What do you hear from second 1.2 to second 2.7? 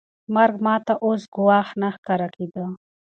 ګواښ نه ښکاره کېده.